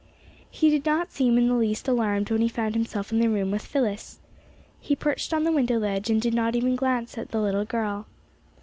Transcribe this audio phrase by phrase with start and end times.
[0.49, 3.51] He did not seem in the least alarmed when he found himself in the room
[3.51, 4.19] with Phyllis.
[4.79, 8.07] He perched on the window ledge and did not even glance at the little girl.